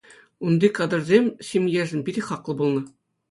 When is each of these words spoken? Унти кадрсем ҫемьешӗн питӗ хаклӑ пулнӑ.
Унти 0.45 0.67
кадрсем 0.77 1.27
ҫемьешӗн 1.49 1.99
питӗ 2.07 2.21
хаклӑ 2.31 2.53
пулнӑ. 2.63 2.81